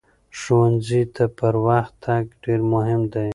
ښوونځي 0.39 1.01
ته 1.15 1.23
پر 1.37 1.53
وخت 1.65 1.93
تګ 2.05 2.25
ډېر 2.43 2.59
مهم 2.73 3.01
دی. 3.13 3.29